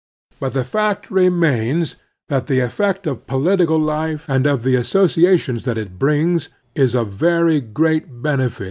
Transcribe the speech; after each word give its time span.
But 0.39 0.53
the 0.53 0.63
fact 0.63 1.11
remains 1.11 1.95
that 2.27 2.47
the 2.47 2.57
e 2.57 2.67
ffect 2.69 3.05
of 3.05 3.27
po 3.27 3.39
litical 3.39 3.79
life, 3.79 4.27
and 4.27 4.47
of 4.47 4.63
the 4.63 4.73
^ 4.73 4.73
f 4.75 4.81
associations 4.81 5.63
that 5.65 5.77
it 5.77 5.99
brings, 5.99 6.49
is 6.73 6.95
of 6.95 7.09
very 7.09 7.61
great 7.61 8.23
benefit 8.23 8.59